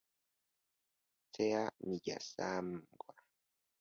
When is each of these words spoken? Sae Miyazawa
Sae 1.33 1.63
Miyazawa 1.87 3.09